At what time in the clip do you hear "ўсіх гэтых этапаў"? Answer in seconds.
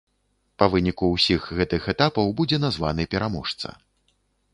1.09-2.33